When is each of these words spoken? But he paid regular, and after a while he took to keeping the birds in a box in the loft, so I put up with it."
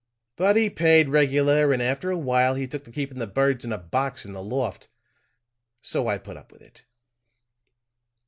But 0.35 0.55
he 0.55 0.67
paid 0.71 1.09
regular, 1.09 1.71
and 1.71 1.79
after 1.79 2.09
a 2.09 2.17
while 2.17 2.55
he 2.55 2.65
took 2.65 2.85
to 2.85 2.91
keeping 2.91 3.19
the 3.19 3.27
birds 3.27 3.63
in 3.63 3.71
a 3.71 3.77
box 3.77 4.25
in 4.25 4.31
the 4.33 4.41
loft, 4.41 4.87
so 5.79 6.07
I 6.07 6.17
put 6.17 6.37
up 6.37 6.51
with 6.51 6.63
it." 6.63 6.85